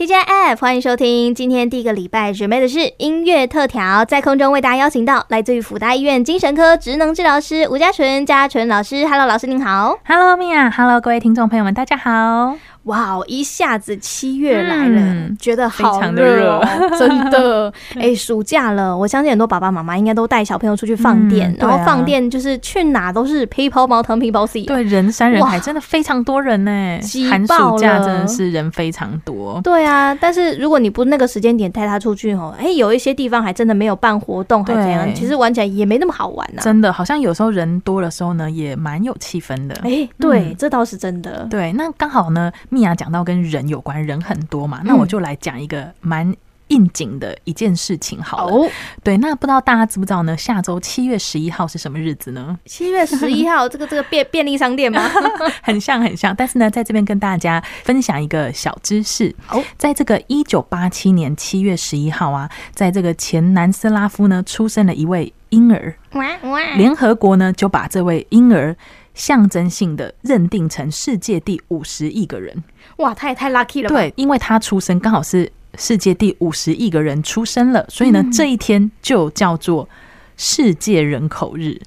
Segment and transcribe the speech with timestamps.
[0.00, 9.06] TGIF，欢迎收听今天第一个礼拜准备的是音乐特调，在空中为大家邀请到来自于辅大医院精神科职能治疗师吴家纯、家纯老师。
[9.06, 9.98] Hello，老师您好。
[10.06, 12.56] Hello，Mia，Hello，各位听众朋友们，大家好。
[12.84, 13.22] 哇哦！
[13.28, 16.66] 一下子七月来了，嗯、觉得好热，哦，
[16.98, 17.70] 真的。
[17.94, 24.66] 哎、欸，暑假了，我相信很多爸爸妈妈应该都带小朋友出去放电，然后放电就是去哪都是 people，毛糖 people，。
[24.66, 26.98] 对，人山人海，真的非常多人呢。
[27.28, 29.60] 寒暑假真的是人非常多。
[29.62, 29.89] 对啊，
[30.20, 35.14] 但是如果你不那个时间点带他出去哦，哎、欸，有一些地方还真的没有办活动，还怎样？
[35.14, 36.64] 其实玩起来也没那么好玩呢，啊。
[36.64, 39.74] 真的，好像有时候人多的时候呢，也蛮有气氛的。
[39.82, 41.46] 哎、欸，对，嗯、这倒是真的。
[41.50, 42.50] 对，那刚好呢。
[42.68, 46.32] 米娅讲到跟人有关，人很多嘛，那我就来讲一个蛮
[46.70, 48.52] 应景的一件事情好了。
[48.52, 48.68] 哦，
[49.04, 50.36] 对，那不知道大家知不知道呢？
[50.36, 52.58] 下周七月十一号是什么日子呢？
[52.64, 55.02] 七月十一号，这个这个便便利商店吗？
[55.62, 59.34] 很像很像，但是呢，在这边跟大家分享一个小知识。
[59.50, 65.94] 哦，在这个一九八七年七月十一号啊，在这个前南斯拉夫呢，出生了一位婴儿。
[66.12, 66.60] 哇哇！
[66.76, 68.76] 联合国呢就把这位婴儿。
[69.12, 72.62] 象征性的认定成世界第五十亿个人，
[72.98, 73.96] 哇，他也太 lucky 了吧！
[73.96, 79.88] 对，因为他出生刚好是世界第五十亿个人出生了，所以呢，这一天就叫做
[80.36, 81.86] 世界人口日，嗯、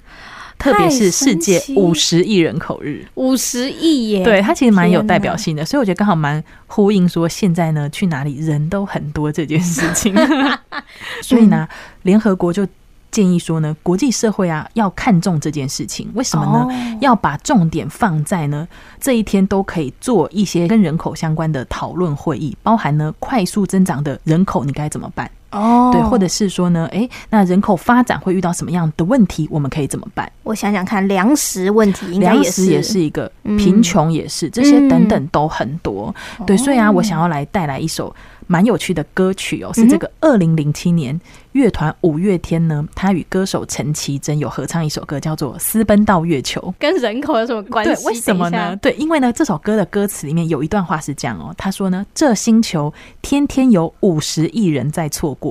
[0.58, 4.24] 特别是世界五十亿人口日，五十亿耶！
[4.24, 10.14] 对，它其实蛮有代表性的，所以我觉得刚好蛮呼应说现在呢，去哪里人都很多这件事情，
[11.22, 11.68] 所以呢，
[12.02, 12.66] 联合国就。
[13.14, 16.66] 建议说呢，国际社会啊要看重这件事情，为什么呢？
[16.66, 18.66] 哦、要把重点放在呢
[19.00, 25.30] 这一天都可以做一些跟人口相关的讨论会议，包含呢快速增长的人口你该怎么办？
[25.54, 29.48] 哦，对，或者是说呢，哎，那人口发展会遇到什么样的问题？
[29.50, 30.30] 我们可以怎么办？
[30.42, 36.14] 我想想看，粮食问题应该也是，粮食也是一个，贫穷也是，嗯、这些等等都很多。
[36.38, 38.14] 嗯、对，所以啊，我想要来带来一首。
[38.46, 41.18] 蛮有趣的歌曲哦，是这个二零零七年
[41.52, 46.60] 乐团五月天呢，他与歌手陈绮贞有合唱一首歌，叫做《私奔到月球》。
[46.78, 47.94] 跟人口有什么关系？
[47.94, 48.76] 对，为什么呢？
[48.82, 52.92] 对，因为呢，这首歌的歌词里面有一段话是这样哦，他说呢，这星球
[53.22, 55.43] 天天有五十亿人在错过。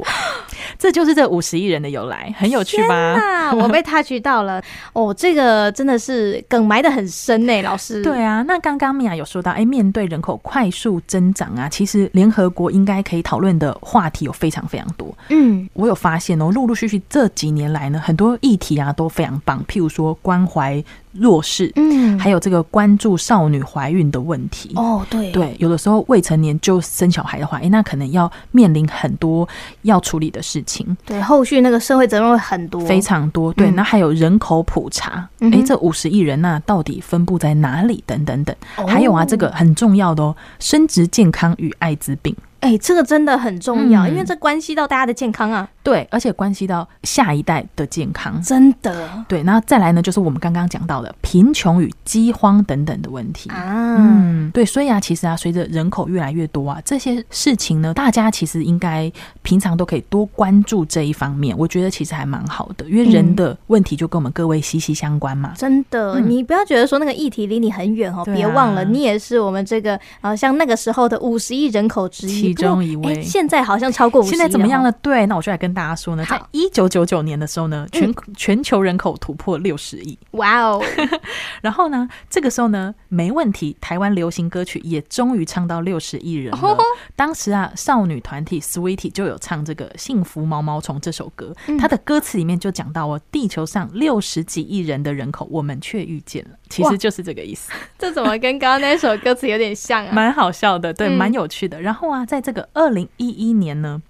[0.80, 3.16] 这就是这五十亿人的由来，很有趣吧？
[3.54, 4.62] 我被 touch 到了
[4.94, 8.02] 哦，这个真的是梗埋的很深呢，老师。
[8.02, 15.16] 对啊，那刚刚米娅有说到，哎，面对人口快速增长啊，其实联合国应该可以讨论的话题有非常非常多。
[15.30, 20.84] 嗯，我有发现哦，陆陆续续这几年来呢，很多议题啊都非常棒，譬如说关怀。
[21.14, 24.72] 弱势，嗯，还有这个关注少女怀孕的问题。
[24.76, 25.32] 哦，对。
[25.32, 29.48] 对，有的时候未成年就生小孩的话，哎，那可能要面临很多
[29.84, 38.04] 要处理的事情，对，后续那个社会责任会很多，非常多，对，那还有人口普查，哎，这五十亿人那到底分布在哪里？
[38.06, 38.56] 等等等，
[38.88, 42.36] 还有啊，这个很重要的哦，生殖健康与艾滋病。
[42.64, 45.68] 哎、欸，这个真的很重要，嗯、因为这关系到大家的健康啊。
[45.84, 49.10] 对，而且关系到下一代的健康，真的。
[49.28, 53.98] 对，那再来呢，就是我们刚刚讲到的贫穷与饥荒等等的问题啊。
[54.00, 61.54] 嗯，对，所以啊，其实啊，随着人口越来越多啊，这些事情呢，大家其实应该平常都可以多关注这一方面。
[61.58, 65.52] 我觉得其实还蛮好的，因为人的问题就跟我们各位息息相关嘛。
[65.52, 72.53] 嗯、真的，你不要觉得说那个议题离你很远哦，别、啊、忘了，你也是我们这个啊，像那个时候的五十亿人口之一。
[72.56, 74.32] 其中一位，现在好像超过五十亿。
[74.32, 74.92] 现在怎么样了？
[74.94, 80.18] 对，那我就来跟大家说呢，在一九九九年的时候呢，全全球人口突破六十亿。
[80.32, 80.84] 哇哦！
[81.62, 86.78] 然后呢，这个时候呢，没问题，台湾流行歌曲也终于唱到六十亿人了。
[87.16, 97.72] 当时啊，少女团体 Sweetie 就有唱这个《幸福毛毛虫》这首歌，它的歌词里面就讲到哦，地球上六十几亿人的人口，我们却遇见了，其实就是这个意思。
[97.98, 100.12] 这怎么跟刚刚那首歌词有点像啊？
[100.14, 101.82] 蛮好笑的，对，蛮有趣的。
[101.82, 104.02] 然后啊，在这个二零一一年呢，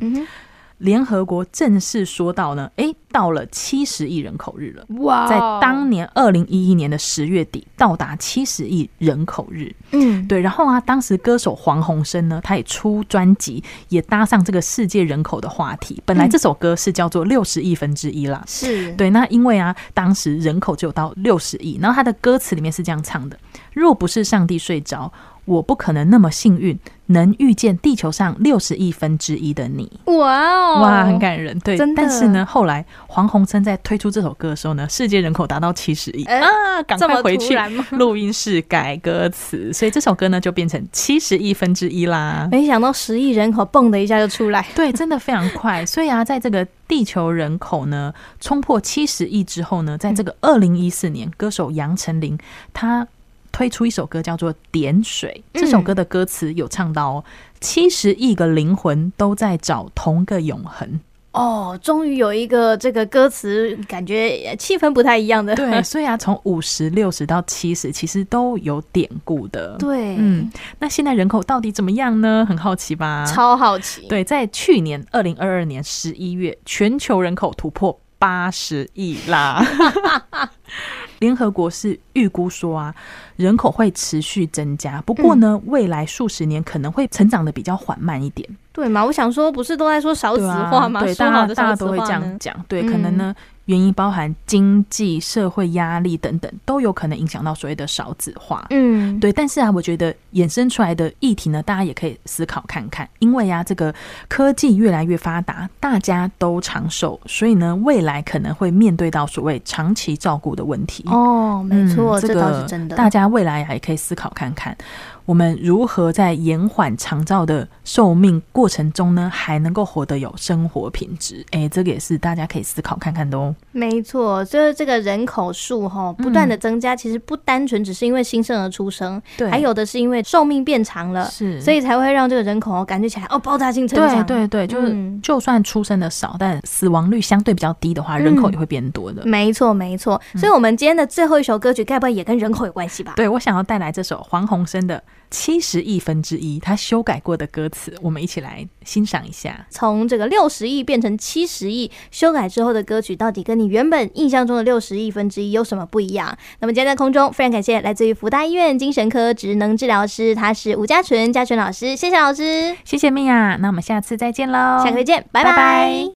[0.79, 4.85] 联合国正式说到呢，哎，到了七十亿人口日了。
[5.01, 9.73] 哇，在当年二零一一年的十月底，到达七十亿人口日。
[9.91, 10.41] 嗯，对。
[10.41, 16.01] 然后啊，当时歌手黄鸿生呢，他也出专辑，也搭上这个世界人口的话题。
[16.05, 18.43] 本来这首歌是叫做六十亿分之一啦。
[18.45, 19.09] 是对。
[19.11, 23.39] 那因为啊，当时人口只有到六十亿，然后他的歌词里面是这样唱的：
[23.71, 25.13] 若不是上帝睡着。
[25.45, 29.91] 我不可能那么幸运，能遇见地球上六十亿分之一的你。
[30.05, 31.77] 哇哦，哇，很感人，对。
[31.77, 32.01] 真的。
[32.01, 36.41] 但是呢，后来黄鸿升在推出这首歌的时候呢，世界人口达到七十亿啊，
[36.87, 37.57] 赶快回去
[37.91, 42.47] 录音室改歌词，所以这首歌呢就变成七十亿分之一啦。
[42.49, 45.83] 没想到十亿人口蹦的一下就出来，对，真的非常快。
[45.85, 52.37] 所以啊，在这个地球人口呢冲破七十亿之后呢，在这个二零一四年，歌手杨丞琳
[52.73, 53.05] 他。
[53.53, 57.23] 推出一首歌叫做《点水》，这首歌的歌词有唱到哦，
[57.61, 60.99] 七十亿个灵魂都在找同个永恒。
[61.31, 65.55] 哦，终于有一个这个歌词，感觉气氛不太一样的。
[65.55, 69.75] 对， 所以啊，从五十、六十到七十，其实都有典故的。
[69.79, 72.45] 对，嗯，那现在人口到底怎么样呢？
[72.47, 73.25] 很好奇吧？
[73.25, 74.07] 超好奇。
[74.07, 79.63] 对，在去年二零二二年十一月，全球人口突破八十亿啦。
[81.23, 82.93] 联合国是预估说啊，
[83.37, 88.47] 人口会持续增加，不过呢，嗯、未来数十年可能会成长的比较缓慢一点。
[88.73, 89.05] 对嘛？
[89.05, 90.99] 我想说，不是都在说少子化吗？
[90.99, 92.53] 对，大家大家都会这样讲。
[92.67, 93.33] 对，可能呢。
[93.37, 98.65] 嗯原因包含经济社会压力等等，都有可能影响到所谓的少子化。
[98.71, 99.31] 嗯，对。
[99.31, 103.07] 但是啊，我觉得衍生出来的议题呢，大家也可以思考看看。
[103.19, 103.93] 因为啊，这个
[104.27, 111.03] 科技越来越发达，大家都长寿，所以呢，未来可能会面对到所谓长期照顾的问题。
[111.07, 112.95] 哦，没错，嗯，这个，这倒是真的。
[112.95, 114.77] 大家未来啊，也可以思考看看。
[115.25, 121.45] 我们如何在延缓长照的寿命过程中呢，还能够活得有生活品质？
[121.51, 123.55] 哎，这个也是大家可以思考看看的哦。
[123.71, 134.25] 没错，就是这个人口数哈不断的增加，嗯、其实不单纯只是因为新生儿出生，对，还有的是因为寿命变长了，是，所以才会让这个人口感觉起来哦爆炸性成长。
[134.25, 139.23] 对对对，就是、嗯、就算出生的少，但死亡率相对比较低的话，人口也会变多的。
[139.23, 143.13] 嗯、没错没错，所以我们今天的最后一首歌曲，该不会也跟人口有关系吧？
[143.15, 145.01] 对，我想要带来这首黄鸿生的。
[145.33, 149.65] 七十亿分之一，他修改过的歌词，我们一起来欣赏一下。
[149.71, 156.37] 从这个六十亿变成七十亿，修改之后的歌曲，到底跟你原本印象中的六十亿分之一有什么不一样？
[156.59, 163.57] 那么今天在空中，非常感谢来自于福大医院精神科职能治疗师，他是吴家纯家纯老师，谢谢老师，谢谢米娅。
[163.59, 165.49] 那我们下次再见喽，下个再见，拜拜。
[165.49, 166.11] 拜拜。